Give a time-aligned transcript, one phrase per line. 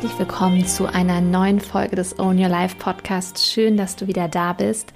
[0.00, 3.52] herzlich willkommen zu einer neuen Folge des Own Your Life Podcasts.
[3.52, 4.94] Schön, dass du wieder da bist.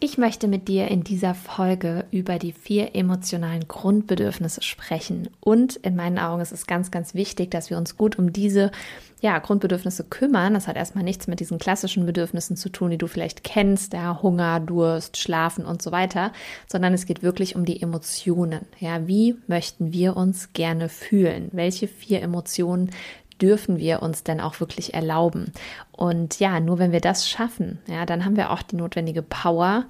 [0.00, 5.28] Ich möchte mit dir in dieser Folge über die vier emotionalen Grundbedürfnisse sprechen.
[5.40, 8.70] Und in meinen Augen ist es ganz, ganz wichtig, dass wir uns gut um diese
[9.20, 10.54] ja, Grundbedürfnisse kümmern.
[10.54, 14.20] Das hat erstmal nichts mit diesen klassischen Bedürfnissen zu tun, die du vielleicht kennst, ja,
[14.22, 16.32] Hunger, Durst, Schlafen und so weiter,
[16.66, 18.66] sondern es geht wirklich um die Emotionen.
[18.80, 21.48] Ja, wie möchten wir uns gerne fühlen?
[21.52, 22.90] Welche vier Emotionen
[23.40, 25.52] dürfen wir uns denn auch wirklich erlauben?
[25.92, 29.84] Und ja, nur wenn wir das schaffen, ja, dann haben wir auch die notwendige Power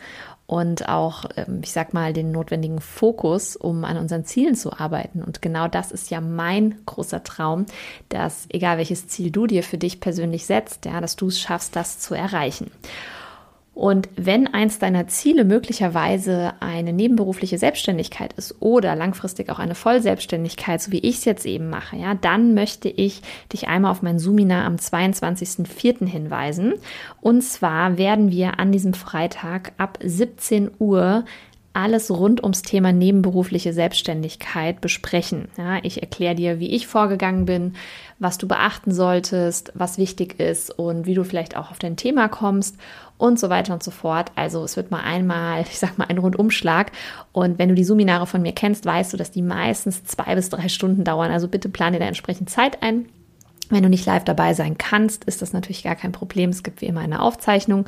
[0.47, 5.23] und auch, ähm, ich sag mal, den notwendigen Fokus, um an unseren Zielen zu arbeiten.
[5.23, 7.67] Und genau das ist ja mein großer Traum,
[8.11, 11.77] dass egal welches Ziel du dir für dich persönlich setzt, ja, dass du es schaffst,
[11.77, 12.71] das zu erreichen.
[13.75, 20.81] Und wenn eins deiner Ziele möglicherweise eine nebenberufliche Selbstständigkeit ist oder langfristig auch eine Vollselbstständigkeit,
[20.81, 23.21] so wie ich es jetzt eben mache, ja, dann möchte ich
[23.53, 26.07] dich einmal auf mein Seminar am 22.04.
[26.07, 26.75] hinweisen.
[27.21, 31.25] Und zwar werden wir an diesem Freitag ab 17 Uhr
[31.75, 35.49] alles rund ums Thema nebenberufliche Selbstständigkeit besprechen.
[35.59, 37.75] Ja, ich erkläre dir, wie ich vorgegangen bin,
[38.19, 42.29] was du beachten solltest, was wichtig ist und wie du vielleicht auch auf dein Thema
[42.29, 42.77] kommst
[43.19, 44.31] und so weiter und so fort.
[44.37, 46.93] Also es wird mal einmal, ich sag mal, ein Rundumschlag.
[47.33, 50.51] Und wenn du die Seminare von mir kennst, weißt du, dass die meistens zwei bis
[50.51, 51.33] drei Stunden dauern.
[51.33, 53.07] Also bitte plan dir da entsprechend Zeit ein.
[53.71, 56.51] Wenn du nicht live dabei sein kannst, ist das natürlich gar kein Problem.
[56.51, 57.87] Es gibt wie immer eine Aufzeichnung.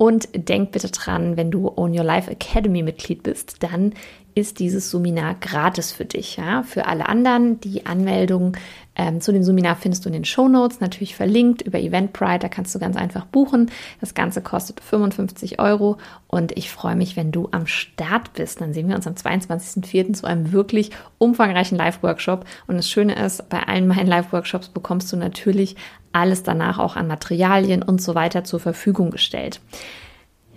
[0.00, 3.92] Und denk bitte dran, wenn du Own Your Life Academy Mitglied bist, dann
[4.40, 6.36] ist dieses Seminar gratis für dich.
[6.36, 6.62] Ja?
[6.62, 8.56] Für alle anderen, die Anmeldung
[8.96, 12.48] ähm, zu dem Seminar findest du in den Show Notes, natürlich verlinkt über Eventbrite, da
[12.48, 13.70] kannst du ganz einfach buchen.
[14.00, 18.60] Das Ganze kostet 55 Euro und ich freue mich, wenn du am Start bist.
[18.60, 20.12] Dann sehen wir uns am 22.04.
[20.14, 22.44] zu einem wirklich umfangreichen Live-Workshop.
[22.66, 25.76] Und das Schöne ist, bei allen meinen Live-Workshops bekommst du natürlich
[26.12, 29.60] alles danach auch an Materialien und so weiter zur Verfügung gestellt.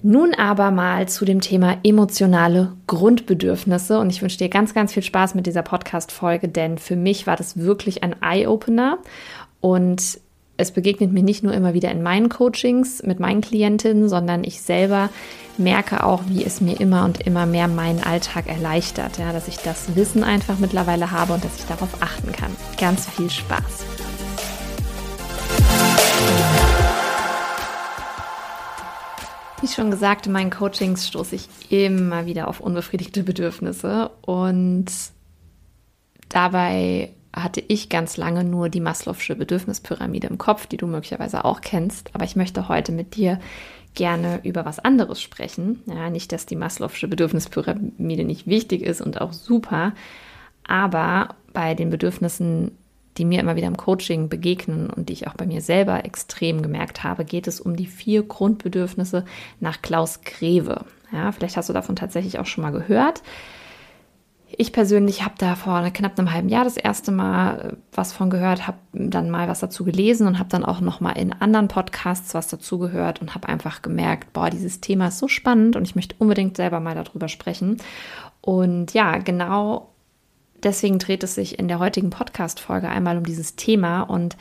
[0.06, 5.02] Nun aber mal zu dem Thema emotionale Grundbedürfnisse und ich wünsche dir ganz, ganz viel
[5.02, 8.98] Spaß mit dieser Podcast-Folge, denn für mich war das wirklich ein Eye-Opener
[9.62, 10.20] und
[10.58, 14.62] es begegnet mir nicht nur immer wieder in meinen Coachings mit meinen Klientinnen, sondern ich
[14.62, 15.10] selber
[15.58, 19.56] merke auch, wie es mir immer und immer mehr meinen Alltag erleichtert, ja, dass ich
[19.56, 22.52] das Wissen einfach mittlerweile habe und dass ich darauf achten kann.
[22.78, 23.93] Ganz viel Spaß.
[29.64, 34.12] Wie schon gesagt, in meinen Coachings stoße ich immer wieder auf unbefriedigte Bedürfnisse.
[34.20, 34.88] Und
[36.28, 41.62] dabei hatte ich ganz lange nur die Maslow'sche Bedürfnispyramide im Kopf, die du möglicherweise auch
[41.62, 43.40] kennst, aber ich möchte heute mit dir
[43.94, 45.82] gerne über was anderes sprechen.
[45.86, 49.94] Ja, nicht, dass die Maslow'sche Bedürfnispyramide nicht wichtig ist und auch super,
[50.68, 52.78] aber bei den Bedürfnissen
[53.18, 56.62] die mir immer wieder im Coaching begegnen und die ich auch bei mir selber extrem
[56.62, 59.26] gemerkt habe, geht es um die vier Grundbedürfnisse
[59.60, 60.86] nach Klaus Greve.
[61.12, 63.22] Ja, vielleicht hast du davon tatsächlich auch schon mal gehört.
[64.56, 68.30] Ich persönlich habe da vor knapp einem halben Jahr das erste Mal äh, was von
[68.30, 71.68] gehört, habe dann mal was dazu gelesen und habe dann auch noch mal in anderen
[71.68, 75.84] Podcasts was dazu gehört und habe einfach gemerkt, boah, dieses Thema ist so spannend und
[75.84, 77.78] ich möchte unbedingt selber mal darüber sprechen.
[78.42, 79.93] Und ja, genau
[80.64, 84.38] Deswegen dreht es sich in der heutigen Podcast-Folge einmal um dieses Thema und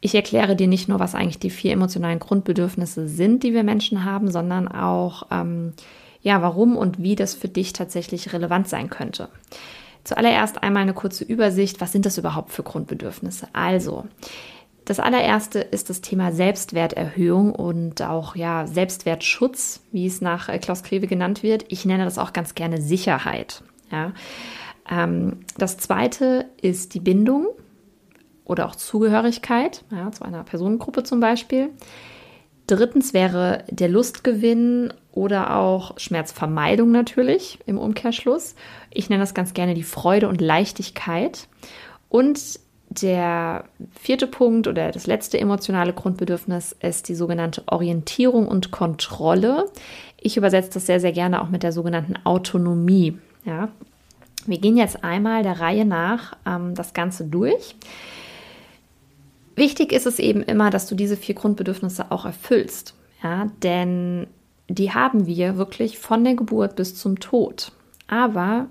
[0.00, 4.04] ich erkläre dir nicht nur, was eigentlich die vier emotionalen Grundbedürfnisse sind, die wir Menschen
[4.04, 5.72] haben, sondern auch, ähm,
[6.20, 9.28] ja, warum und wie das für dich tatsächlich relevant sein könnte.
[10.04, 11.80] Zuallererst einmal eine kurze Übersicht.
[11.80, 13.48] Was sind das überhaupt für Grundbedürfnisse?
[13.54, 14.04] Also,
[14.84, 20.82] das allererste ist das Thema Selbstwerterhöhung und auch ja Selbstwertschutz, wie es nach äh, Klaus
[20.82, 21.64] Krewe genannt wird.
[21.68, 23.62] Ich nenne das auch ganz gerne Sicherheit.
[23.90, 24.12] Ja.
[24.90, 27.46] Ähm, das zweite ist die Bindung
[28.44, 31.70] oder auch Zugehörigkeit ja, zu einer Personengruppe zum Beispiel.
[32.66, 38.54] Drittens wäre der Lustgewinn oder auch Schmerzvermeidung natürlich im Umkehrschluss.
[38.90, 41.48] Ich nenne das ganz gerne die Freude und Leichtigkeit.
[42.08, 42.40] Und
[42.88, 49.66] der vierte Punkt oder das letzte emotionale Grundbedürfnis ist die sogenannte Orientierung und Kontrolle.
[50.20, 53.18] Ich übersetze das sehr, sehr gerne auch mit der sogenannten Autonomie.
[53.44, 53.68] Ja,
[54.46, 57.74] wir gehen jetzt einmal der Reihe nach ähm, das Ganze durch.
[59.56, 62.94] Wichtig ist es eben immer, dass du diese vier Grundbedürfnisse auch erfüllst.
[63.22, 64.26] Ja, denn
[64.68, 67.72] die haben wir wirklich von der Geburt bis zum Tod.
[68.06, 68.66] Aber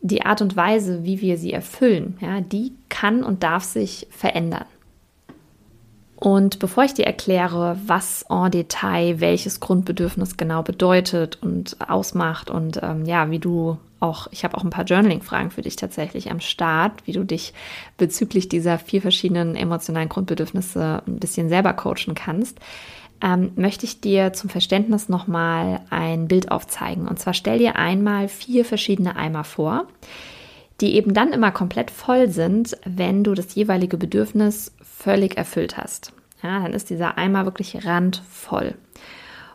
[0.00, 4.64] die Art und Weise, wie wir sie erfüllen, ja, die kann und darf sich verändern.
[6.22, 12.78] Und bevor ich dir erkläre, was en Detail welches Grundbedürfnis genau bedeutet und ausmacht und
[12.80, 16.38] ähm, ja, wie du auch, ich habe auch ein paar Journaling-Fragen für dich tatsächlich am
[16.38, 17.54] Start, wie du dich
[17.98, 22.60] bezüglich dieser vier verschiedenen emotionalen Grundbedürfnisse ein bisschen selber coachen kannst,
[23.20, 27.08] ähm, möchte ich dir zum Verständnis nochmal ein Bild aufzeigen.
[27.08, 29.88] Und zwar stell dir einmal vier verschiedene Eimer vor,
[30.82, 36.12] die eben dann immer komplett voll sind, wenn du das jeweilige Bedürfnis völlig erfüllt hast.
[36.42, 38.74] Ja, dann ist dieser Eimer wirklich randvoll.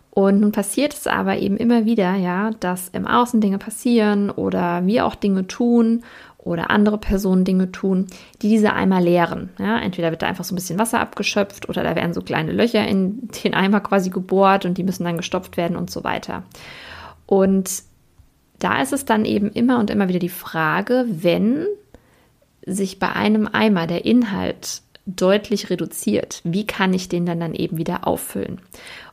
[0.09, 4.83] Und nun passiert es aber eben immer wieder, ja, dass im Außen Dinge passieren oder
[4.85, 6.03] wir auch Dinge tun
[6.38, 8.07] oder andere Personen Dinge tun,
[8.41, 9.50] die diese Eimer leeren.
[9.59, 12.53] Ja, entweder wird da einfach so ein bisschen Wasser abgeschöpft oder da werden so kleine
[12.53, 16.44] Löcher in den Eimer quasi gebohrt und die müssen dann gestopft werden und so weiter.
[17.25, 17.83] Und
[18.59, 21.65] da ist es dann eben immer und immer wieder die Frage, wenn
[22.65, 27.77] sich bei einem Eimer der Inhalt deutlich reduziert, wie kann ich den dann dann eben
[27.77, 28.59] wieder auffüllen?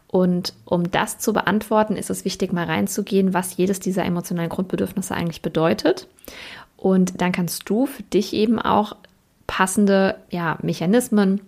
[0.08, 5.14] Und um das zu beantworten, ist es wichtig, mal reinzugehen, was jedes dieser emotionalen Grundbedürfnisse
[5.14, 6.08] eigentlich bedeutet.
[6.76, 8.96] Und dann kannst du für dich eben auch
[9.46, 11.40] passende ja, Mechanismen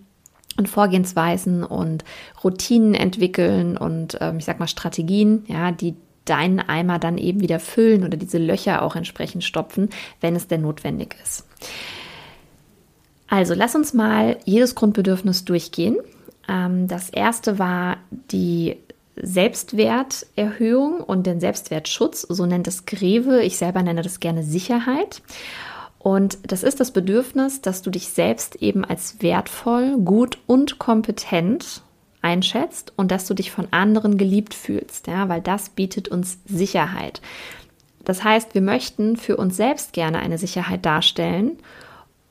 [0.57, 2.03] und Vorgehensweisen und
[2.43, 5.95] Routinen entwickeln und ähm, ich sag mal Strategien, ja, die
[6.29, 9.89] deinen Eimer dann eben wieder füllen oder diese Löcher auch entsprechend stopfen,
[10.21, 11.45] wenn es denn notwendig ist.
[13.27, 15.97] Also lass uns mal jedes Grundbedürfnis durchgehen
[16.47, 17.97] ähm, das erste war
[18.31, 18.77] die
[19.15, 23.41] Selbstwerterhöhung und den Selbstwertschutz, so nennt es Greve.
[23.41, 25.21] Ich selber nenne das gerne Sicherheit.
[25.99, 31.81] Und das ist das Bedürfnis, dass du dich selbst eben als wertvoll, gut und kompetent
[32.27, 37.21] einschätzt und dass du dich von anderen geliebt fühlst, ja, weil das bietet uns Sicherheit.
[38.03, 41.57] Das heißt, wir möchten für uns selbst gerne eine Sicherheit darstellen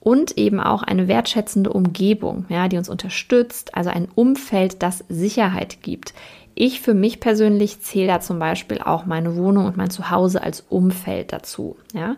[0.01, 5.79] und eben auch eine wertschätzende Umgebung, ja, die uns unterstützt, also ein Umfeld, das Sicherheit
[5.83, 6.13] gibt.
[6.59, 10.65] Ich für mich persönlich zähle da zum Beispiel auch meine Wohnung und mein Zuhause als
[10.71, 11.77] Umfeld dazu.
[11.93, 12.17] Ja?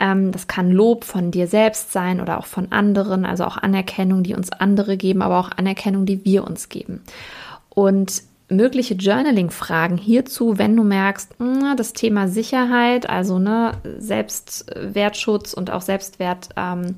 [0.00, 4.24] Ähm, das kann Lob von dir selbst sein oder auch von anderen, also auch Anerkennung,
[4.24, 7.04] die uns andere geben, aber auch Anerkennung, die wir uns geben.
[7.68, 11.36] Und mögliche Journaling-Fragen hierzu, wenn du merkst,
[11.76, 16.96] das Thema Sicherheit, also ne, Selbstwertschutz und auch Selbstwerterhöhung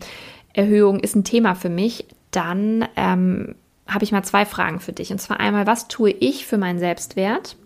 [0.54, 3.56] ähm, ist ein Thema für mich, dann ähm,
[3.88, 5.10] habe ich mal zwei Fragen für dich.
[5.10, 7.56] Und zwar einmal, was tue ich für meinen Selbstwert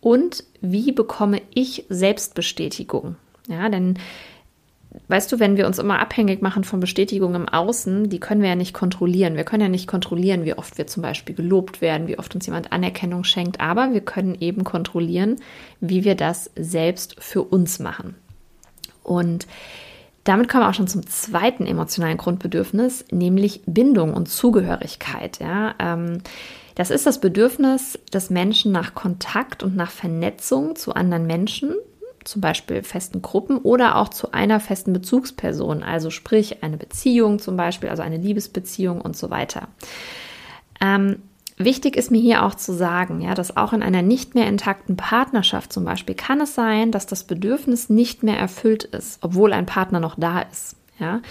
[0.00, 3.16] und wie bekomme ich Selbstbestätigung?
[3.48, 3.98] Ja, denn
[5.08, 8.48] weißt du, wenn wir uns immer abhängig machen von Bestätigung im Außen, die können wir
[8.48, 9.36] ja nicht kontrollieren.
[9.36, 12.46] Wir können ja nicht kontrollieren, wie oft wir zum Beispiel gelobt werden, wie oft uns
[12.46, 15.36] jemand Anerkennung schenkt, aber wir können eben kontrollieren,
[15.80, 18.16] wie wir das selbst für uns machen.
[19.02, 19.46] Und
[20.30, 25.40] damit kommen wir auch schon zum zweiten emotionalen Grundbedürfnis, nämlich Bindung und Zugehörigkeit.
[25.40, 26.18] Ja, ähm,
[26.76, 31.74] das ist das Bedürfnis des Menschen nach Kontakt und nach Vernetzung zu anderen Menschen,
[32.22, 37.56] zum Beispiel festen Gruppen oder auch zu einer festen Bezugsperson, also sprich eine Beziehung zum
[37.56, 39.66] Beispiel, also eine Liebesbeziehung und so weiter.
[40.80, 41.22] Ähm,
[41.64, 44.96] wichtig ist mir hier auch zu sagen, ja, dass auch in einer nicht mehr intakten
[44.96, 49.66] Partnerschaft zum Beispiel kann es sein, dass das Bedürfnis nicht mehr erfüllt ist, obwohl ein
[49.66, 50.76] Partner noch da ist.
[50.98, 51.22] Ja,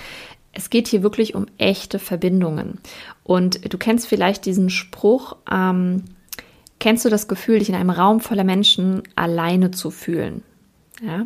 [0.54, 2.80] es geht hier wirklich um echte Verbindungen.
[3.24, 6.06] Und du kennst vielleicht diesen Spruch, ähm,
[6.80, 10.44] kennst du das Gefühl, dich in einem Raum voller Menschen alleine zu fühlen?
[11.06, 11.26] Ja?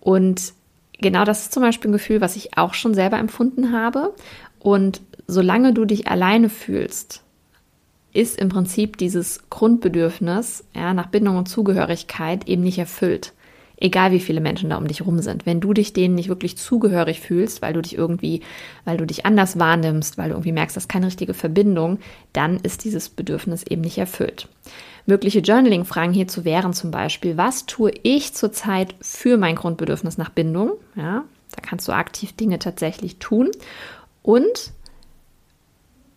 [0.00, 0.52] Und
[0.98, 4.14] genau das ist zum Beispiel ein Gefühl, was ich auch schon selber empfunden habe.
[4.58, 7.22] Und solange du dich alleine fühlst,
[8.12, 13.32] ist im Prinzip dieses Grundbedürfnis ja, nach Bindung und Zugehörigkeit eben nicht erfüllt.
[13.82, 15.46] Egal wie viele Menschen da um dich rum sind.
[15.46, 18.42] Wenn du dich denen nicht wirklich zugehörig fühlst, weil du dich irgendwie,
[18.84, 21.98] weil du dich anders wahrnimmst, weil du irgendwie merkst, das ist keine richtige Verbindung,
[22.34, 24.48] dann ist dieses Bedürfnis eben nicht erfüllt.
[25.06, 30.72] Mögliche Journaling-Fragen hierzu wären zum Beispiel, was tue ich zurzeit für mein Grundbedürfnis nach Bindung?
[30.94, 31.24] Ja,
[31.56, 33.50] da kannst du aktiv Dinge tatsächlich tun.
[34.22, 34.72] Und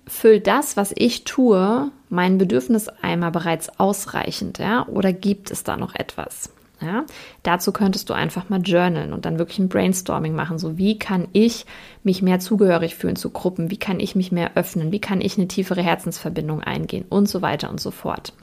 [0.08, 4.88] füllt das, was ich tue, mein Bedürfnis einmal bereits ausreichend, ja?
[4.88, 6.50] Oder gibt es da noch etwas?
[6.82, 7.06] Ja,
[7.44, 10.60] dazu könntest du einfach mal journalen und dann wirklich ein Brainstorming machen.
[10.60, 11.66] So, wie kann ich
[12.04, 13.72] mich mehr zugehörig fühlen zu Gruppen?
[13.72, 14.92] Wie kann ich mich mehr öffnen?
[14.92, 17.06] Wie kann ich eine tiefere Herzensverbindung eingehen?
[17.08, 18.34] Und so weiter und so fort.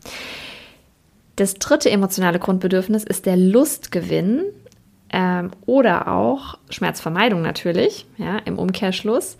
[1.36, 4.44] Das dritte emotionale Grundbedürfnis ist der Lustgewinn
[5.12, 9.36] ähm, oder auch Schmerzvermeidung natürlich, ja, im Umkehrschluss.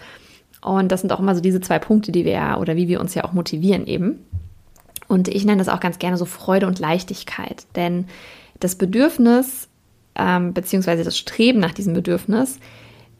[0.60, 3.14] Und das sind auch immer so diese zwei Punkte, die wir oder wie wir uns
[3.14, 4.24] ja auch motivieren eben.
[5.08, 8.06] Und ich nenne das auch ganz gerne so Freude und Leichtigkeit, denn
[8.60, 9.68] das Bedürfnis
[10.14, 12.58] ähm, beziehungsweise das Streben nach diesem Bedürfnis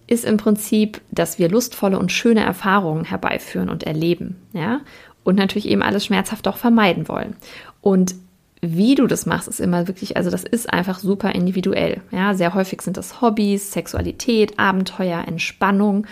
[0.07, 4.81] ist im Prinzip, dass wir lustvolle und schöne Erfahrungen herbeiführen und erleben, ja.
[5.23, 7.37] und natürlich eben alles schmerzhaft auch vermeiden wollen.
[7.81, 8.17] Und
[8.61, 12.03] wie du das machst, ist immer wirklich, also das ist einfach super individuell.
[12.11, 16.07] Ja, sehr häufig sind das Hobbys, Sexualität, Abenteuer, Entspannung.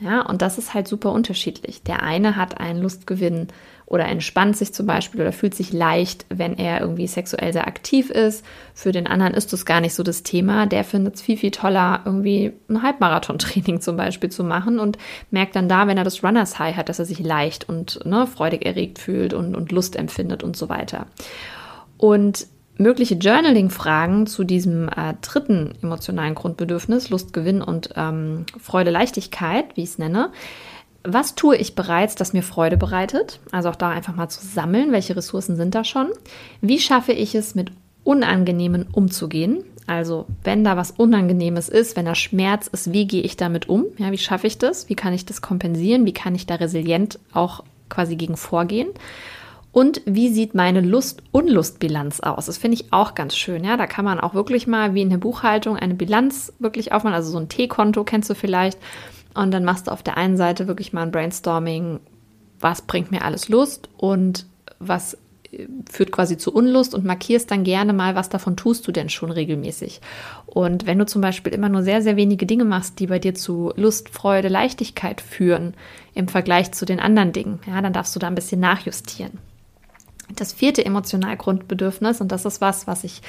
[0.00, 1.82] Ja, und das ist halt super unterschiedlich.
[1.82, 3.48] Der eine hat einen Lustgewinn
[3.84, 8.08] oder entspannt sich zum Beispiel oder fühlt sich leicht, wenn er irgendwie sexuell sehr aktiv
[8.08, 8.44] ist.
[8.72, 10.66] Für den anderen ist das gar nicht so das Thema.
[10.66, 14.96] Der findet es viel, viel toller, irgendwie ein Halbmarathon-Training zum Beispiel zu machen und
[15.30, 18.26] merkt dann da, wenn er das Runners High hat, dass er sich leicht und ne,
[18.26, 21.08] freudig erregt fühlt und, und Lust empfindet und so weiter.
[21.98, 22.46] Und
[22.80, 29.90] mögliche Journaling-Fragen zu diesem äh, dritten emotionalen Grundbedürfnis, Lustgewinn und ähm, Freude, Leichtigkeit, wie ich
[29.90, 30.32] es nenne.
[31.04, 33.40] Was tue ich bereits, das mir Freude bereitet?
[33.52, 36.08] Also auch da einfach mal zu sammeln, welche Ressourcen sind da schon?
[36.60, 37.70] Wie schaffe ich es, mit
[38.02, 39.64] Unangenehmen umzugehen?
[39.86, 43.86] Also wenn da was Unangenehmes ist, wenn da Schmerz ist, wie gehe ich damit um?
[43.98, 44.88] Ja, wie schaffe ich das?
[44.88, 46.06] Wie kann ich das kompensieren?
[46.06, 48.88] Wie kann ich da resilient auch quasi gegen vorgehen?
[49.72, 52.46] Und wie sieht meine Lust-Unlust-Bilanz aus?
[52.46, 53.62] Das finde ich auch ganz schön.
[53.62, 57.14] Ja, da kann man auch wirklich mal wie in der Buchhaltung eine Bilanz wirklich aufmachen.
[57.14, 58.78] Also so ein T-Konto kennst du vielleicht.
[59.34, 62.00] Und dann machst du auf der einen Seite wirklich mal ein Brainstorming.
[62.58, 64.44] Was bringt mir alles Lust und
[64.80, 65.14] was
[65.52, 69.08] äh, führt quasi zu Unlust und markierst dann gerne mal, was davon tust du denn
[69.08, 70.00] schon regelmäßig.
[70.46, 73.36] Und wenn du zum Beispiel immer nur sehr, sehr wenige Dinge machst, die bei dir
[73.36, 75.74] zu Lust, Freude, Leichtigkeit führen
[76.12, 79.38] im Vergleich zu den anderen Dingen, ja, dann darfst du da ein bisschen nachjustieren.
[80.36, 83.22] Das vierte Emotionalgrundbedürfnis, und das ist was, was ich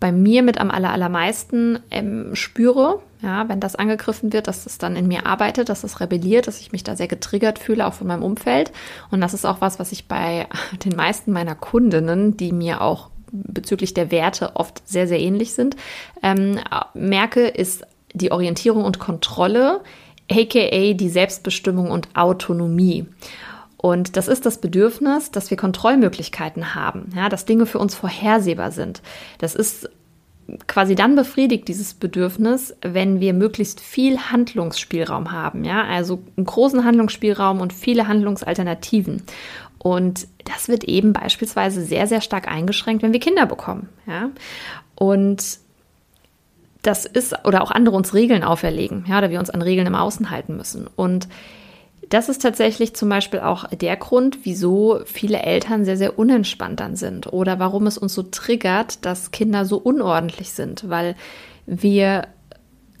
[0.00, 4.96] bei mir mit am allermeisten ähm, spüre, ja, wenn das angegriffen wird, dass es dann
[4.96, 8.06] in mir arbeitet, dass es rebelliert, dass ich mich da sehr getriggert fühle, auch von
[8.06, 8.72] meinem Umfeld.
[9.10, 10.46] Und das ist auch was, was ich bei
[10.84, 15.76] den meisten meiner Kundinnen, die mir auch bezüglich der Werte oft sehr, sehr ähnlich sind,
[16.22, 16.60] ähm,
[16.92, 19.80] merke, ist die Orientierung und Kontrolle,
[20.30, 23.06] aka die Selbstbestimmung und Autonomie.
[23.84, 28.70] Und das ist das Bedürfnis, dass wir Kontrollmöglichkeiten haben, ja, dass Dinge für uns vorhersehbar
[28.70, 29.02] sind.
[29.36, 29.90] Das ist
[30.66, 36.82] quasi dann befriedigt dieses Bedürfnis, wenn wir möglichst viel Handlungsspielraum haben, ja, also einen großen
[36.82, 39.22] Handlungsspielraum und viele Handlungsalternativen.
[39.76, 44.30] Und das wird eben beispielsweise sehr, sehr stark eingeschränkt, wenn wir Kinder bekommen, ja.
[44.94, 45.58] Und
[46.80, 49.94] das ist, oder auch andere uns Regeln auferlegen, ja, oder wir uns an Regeln im
[49.94, 50.88] Außen halten müssen.
[50.96, 51.28] Und
[52.10, 56.96] das ist tatsächlich zum Beispiel auch der Grund, wieso viele Eltern sehr, sehr unentspannt dann
[56.96, 61.16] sind oder warum es uns so triggert, dass Kinder so unordentlich sind, weil
[61.66, 62.28] wir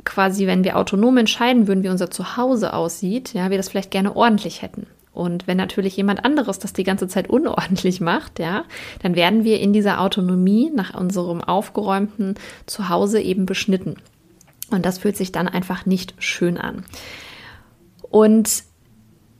[0.04, 4.14] quasi, wenn wir autonom entscheiden würden, wie unser Zuhause aussieht, ja, wir das vielleicht gerne
[4.14, 4.86] ordentlich hätten.
[5.12, 8.64] Und wenn natürlich jemand anderes das die ganze Zeit unordentlich macht, ja,
[9.02, 12.34] dann werden wir in dieser Autonomie nach unserem aufgeräumten
[12.66, 13.96] Zuhause eben beschnitten.
[14.70, 16.84] Und das fühlt sich dann einfach nicht schön an.
[18.10, 18.64] Und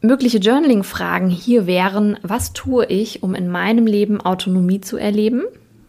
[0.04, 5.44] Mögliche Journaling-Fragen hier wären, was tue ich, um in meinem Leben Autonomie zu erleben?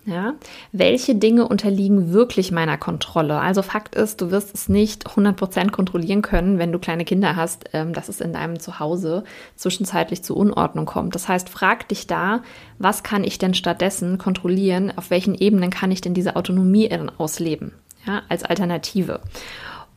[0.06, 0.36] Ja,
[0.72, 3.42] welche Dinge unterliegen wirklich meiner Kontrolle?
[3.42, 7.66] Also Fakt ist, du wirst es nicht 100% kontrollieren können, wenn du kleine Kinder hast,
[7.74, 9.26] ähm, dass es in deinem Zuhause
[9.58, 11.14] zwischenzeitlich zu Unordnung kommt.
[11.14, 12.42] Das heißt, frag dich da,
[12.80, 14.94] was kann ich denn stattdessen kontrollieren?
[14.96, 17.74] Auf welchen Ebenen kann ich denn diese Autonomie ausleben?
[18.08, 19.20] Ja, als Alternative.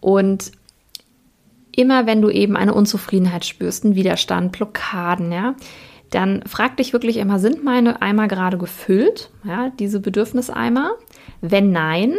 [0.01, 0.51] Und
[1.79, 5.55] immer wenn du eben eine Unzufriedenheit spürst, einen Widerstand, Blockaden, ja,
[6.11, 10.93] dann frag dich wirklich immer, sind meine Eimer gerade gefüllt, ja, diese Bedürfniseimer?
[11.41, 12.15] Wenn nein,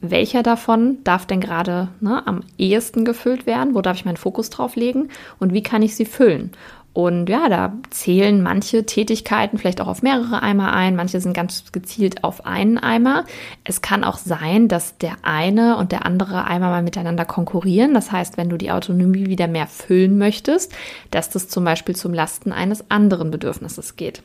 [0.00, 3.74] welcher davon darf denn gerade ne, am ehesten gefüllt werden?
[3.74, 5.10] Wo darf ich meinen Fokus drauf legen?
[5.38, 6.52] Und wie kann ich sie füllen?
[6.94, 11.72] Und ja, da zählen manche Tätigkeiten vielleicht auch auf mehrere Eimer ein, manche sind ganz
[11.72, 13.24] gezielt auf einen Eimer.
[13.64, 17.94] Es kann auch sein, dass der eine und der andere Eimer mal miteinander konkurrieren.
[17.94, 20.72] Das heißt, wenn du die Autonomie wieder mehr füllen möchtest,
[21.10, 24.22] dass das zum Beispiel zum Lasten eines anderen Bedürfnisses geht.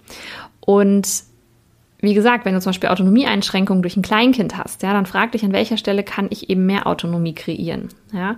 [0.59, 1.23] Und
[1.99, 5.43] wie gesagt, wenn du zum Beispiel Autonomieeinschränkungen durch ein Kleinkind hast, ja, dann frag dich,
[5.43, 7.89] an welcher Stelle kann ich eben mehr Autonomie kreieren.
[8.13, 8.35] Ja,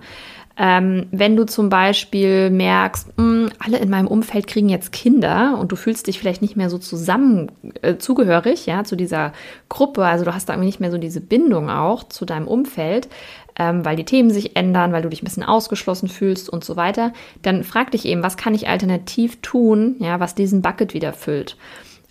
[0.56, 5.58] ähm, wenn du zum Beispiel merkst, mh, hm, alle in meinem Umfeld kriegen jetzt Kinder
[5.58, 7.50] und du fühlst dich vielleicht nicht mehr so zusammen
[7.82, 9.32] äh, zugehörig, ja, zu dieser
[9.68, 13.08] Gruppe, also du hast da irgendwie nicht mehr so diese Bindung auch zu deinem Umfeld,
[13.56, 16.76] ähm, weil die Themen sich ändern, weil du dich ein bisschen ausgeschlossen fühlst und so
[16.76, 21.12] weiter, dann frag dich eben, was kann ich alternativ tun, ja, was diesen Bucket wieder
[21.12, 21.56] füllt.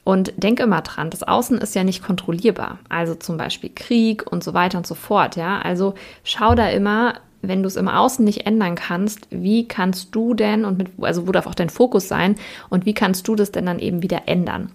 [0.03, 2.79] Und denk immer dran, das Außen ist ja nicht kontrollierbar.
[2.89, 5.36] Also zum Beispiel Krieg und so weiter und so fort.
[5.36, 5.93] Ja, also
[6.24, 10.65] schau da immer, wenn du es im Außen nicht ändern kannst, wie kannst du denn
[10.65, 12.36] und mit, also wo darf auch dein Fokus sein
[12.69, 14.72] und wie kannst du das denn dann eben wieder ändern?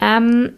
[0.00, 0.52] Ähm,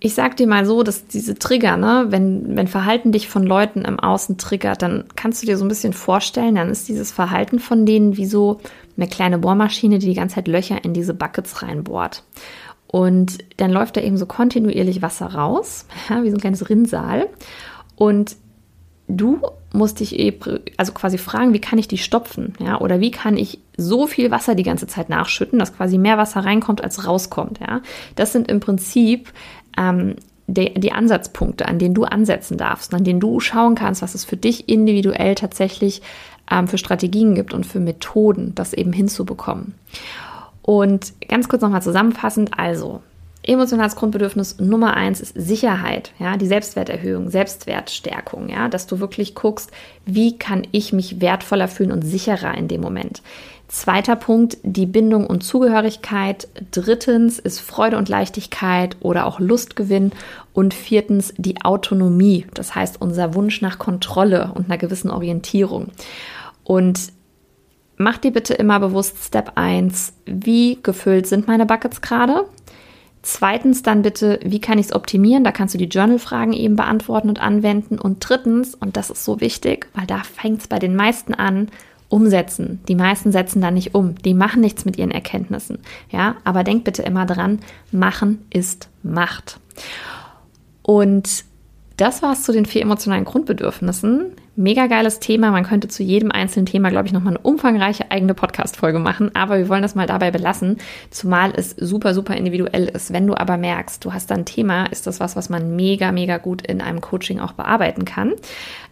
[0.00, 3.82] ich sag dir mal so, dass diese Trigger, ne, wenn, wenn Verhalten dich von Leuten
[3.82, 7.58] im Außen triggert, dann kannst du dir so ein bisschen vorstellen, dann ist dieses Verhalten
[7.58, 8.60] von denen wie so
[8.96, 12.22] eine kleine Bohrmaschine, die die ganze Zeit Löcher in diese Buckets reinbohrt.
[12.86, 17.28] Und dann läuft da eben so kontinuierlich Wasser raus, ja, wie so ein kleines Rinnsal.
[17.96, 18.36] Und
[19.08, 19.40] du
[19.72, 23.36] musst dich eben, also quasi fragen, wie kann ich die stopfen, ja, oder wie kann
[23.36, 27.60] ich so viel Wasser die ganze Zeit nachschütten, dass quasi mehr Wasser reinkommt, als rauskommt,
[27.60, 27.80] ja.
[28.14, 29.32] Das sind im Prinzip
[29.76, 34.14] ähm, die, die Ansatzpunkte, an denen du ansetzen darfst, an denen du schauen kannst, was
[34.14, 36.02] es für dich individuell tatsächlich
[36.50, 39.74] ähm, für Strategien gibt und für Methoden, das eben hinzubekommen.
[40.62, 43.02] Und ganz kurz nochmal zusammenfassend, also
[43.42, 49.70] Emotionales Grundbedürfnis Nummer eins ist Sicherheit, ja, die Selbstwerterhöhung, Selbstwertstärkung, ja, dass du wirklich guckst,
[50.04, 53.22] wie kann ich mich wertvoller fühlen und sicherer in dem Moment.
[53.68, 56.48] Zweiter Punkt, die Bindung und Zugehörigkeit.
[56.70, 60.12] Drittens ist Freude und Leichtigkeit oder auch Lustgewinn.
[60.54, 65.88] Und viertens die Autonomie, das heißt unser Wunsch nach Kontrolle und einer gewissen Orientierung.
[66.64, 67.12] Und
[67.98, 72.46] mach dir bitte immer bewusst Step 1, wie gefüllt sind meine Buckets gerade?
[73.22, 75.44] Zweitens dann bitte, wie kann ich es optimieren?
[75.44, 77.98] Da kannst du die Journal-Fragen eben beantworten und anwenden.
[77.98, 81.68] Und drittens, und das ist so wichtig, weil da fängt es bei den meisten an,
[82.08, 82.80] umsetzen.
[82.88, 84.14] Die meisten setzen da nicht um.
[84.16, 85.78] Die machen nichts mit ihren Erkenntnissen.
[86.10, 87.58] Ja, aber denk bitte immer dran,
[87.92, 89.60] machen ist Macht.
[90.82, 91.44] Und
[91.96, 94.32] das war es zu den vier emotionalen Grundbedürfnissen.
[94.60, 95.52] Mega geiles Thema.
[95.52, 99.30] Man könnte zu jedem einzelnen Thema, glaube ich, nochmal eine umfangreiche eigene Podcast-Folge machen.
[99.36, 100.78] Aber wir wollen das mal dabei belassen,
[101.10, 103.12] zumal es super, super individuell ist.
[103.12, 106.10] Wenn du aber merkst, du hast da ein Thema, ist das was, was man mega,
[106.10, 108.32] mega gut in einem Coaching auch bearbeiten kann.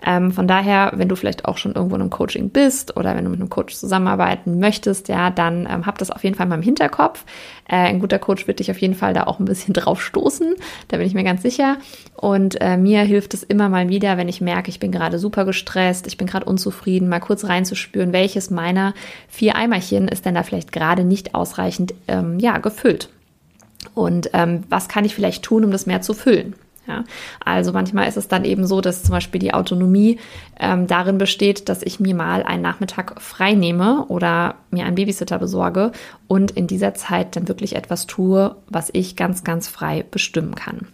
[0.05, 3.25] Ähm, von daher, wenn du vielleicht auch schon irgendwo in einem Coaching bist oder wenn
[3.25, 6.55] du mit einem Coach zusammenarbeiten möchtest, ja, dann ähm, hab das auf jeden Fall mal
[6.55, 7.25] im Hinterkopf.
[7.69, 10.55] Äh, ein guter Coach wird dich auf jeden Fall da auch ein bisschen drauf stoßen.
[10.87, 11.79] Da bin ich mir ganz sicher.
[12.15, 15.45] Und äh, mir hilft es immer mal wieder, wenn ich merke, ich bin gerade super
[15.57, 18.93] gestresst, ich bin gerade unzufrieden, mal kurz reinzuspüren, welches meiner
[19.27, 23.09] vier Eimerchen ist denn da vielleicht gerade nicht ausreichend ähm, ja, gefüllt.
[23.95, 26.55] Und ähm, was kann ich vielleicht tun, um das mehr zu füllen?
[26.87, 27.03] Ja,
[27.45, 30.21] also manchmal ist es dann eben so, dass zum Beispiel die Autonomie
[30.61, 35.39] ähm, darin besteht, dass ich mir mal einen Nachmittag frei nehme oder mir einen Babysitter
[35.41, 35.91] besorge
[36.29, 40.87] und in dieser Zeit dann wirklich etwas tue, was ich ganz, ganz frei bestimmen kann.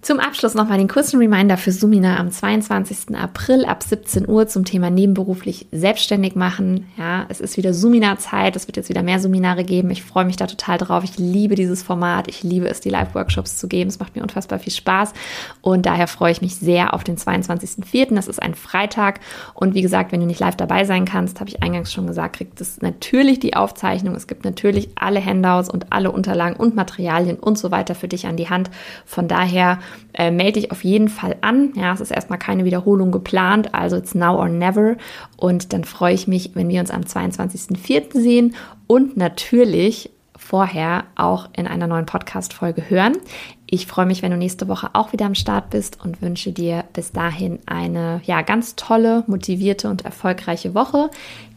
[0.00, 3.16] Zum Abschluss nochmal den kurzen Reminder für Sumina am 22.
[3.16, 6.86] April ab 17 Uhr zum Thema nebenberuflich selbstständig machen.
[6.96, 8.54] Ja, es ist wieder Sumina-Zeit.
[8.54, 9.90] Es wird jetzt wieder mehr Seminare geben.
[9.90, 11.02] Ich freue mich da total drauf.
[11.02, 12.28] Ich liebe dieses Format.
[12.28, 13.88] Ich liebe es, die Live-Workshops zu geben.
[13.88, 15.14] Es macht mir unfassbar viel Spaß.
[15.62, 18.14] Und daher freue ich mich sehr auf den 22.04.
[18.14, 19.18] Das ist ein Freitag.
[19.54, 22.36] Und wie gesagt, wenn du nicht live dabei sein kannst, habe ich eingangs schon gesagt,
[22.36, 24.14] kriegt es natürlich die Aufzeichnung.
[24.14, 28.28] Es gibt natürlich alle Handouts und alle Unterlagen und Materialien und so weiter für dich
[28.28, 28.70] an die Hand.
[29.04, 29.80] Von daher
[30.14, 31.72] äh, melde dich auf jeden Fall an.
[31.74, 34.96] Ja, es ist erstmal keine Wiederholung geplant, also it's now or never.
[35.36, 38.20] Und dann freue ich mich, wenn wir uns am 22.04.
[38.20, 38.54] sehen
[38.86, 43.18] und natürlich vorher auch in einer neuen Podcast-Folge hören.
[43.66, 46.84] Ich freue mich, wenn du nächste Woche auch wieder am Start bist und wünsche dir
[46.94, 51.10] bis dahin eine ja ganz tolle, motivierte und erfolgreiche Woche.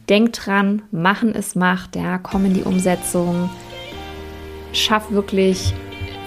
[0.08, 3.48] Denk dran, machen es macht, ja, komm in die Umsetzung,
[4.72, 5.72] schaff wirklich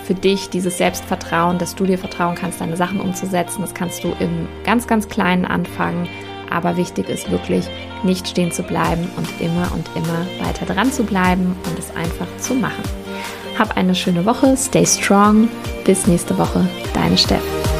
[0.06, 3.62] für dich dieses Selbstvertrauen, dass du dir vertrauen kannst, deine Sachen umzusetzen.
[3.62, 6.08] Das kannst du im ganz, ganz Kleinen anfangen.
[6.50, 7.68] Aber wichtig ist wirklich,
[8.04, 12.28] nicht stehen zu bleiben und immer und immer weiter dran zu bleiben und es einfach
[12.38, 12.84] zu machen.
[13.58, 15.50] Hab eine schöne Woche, stay strong.
[15.86, 17.75] Bis nächste Woche, deine Steff.